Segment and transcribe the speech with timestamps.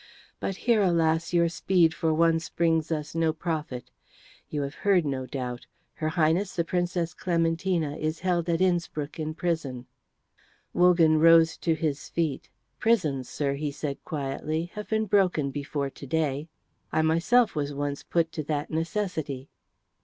[0.39, 3.91] But here, alas, your speed for once brings us no profit.
[4.49, 5.67] You have heard, no doubt.
[5.93, 9.85] Her Highness the Princess Clementina is held at Innspruck in prison."
[10.73, 12.49] Wogan rose to his feet.
[12.79, 16.49] "Prisons, sir," he said quietly, "have been broken before to day.
[16.91, 19.49] I myself was once put to that necessity."